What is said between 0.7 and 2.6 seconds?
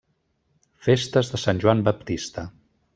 Festes de Sant Joan Baptista.